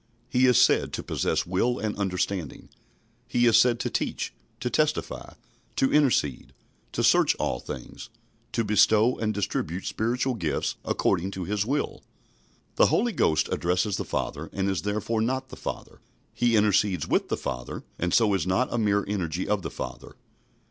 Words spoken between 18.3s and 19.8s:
is not a mere energy of the